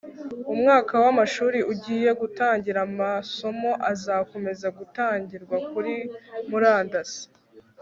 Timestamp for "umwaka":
0.53-0.93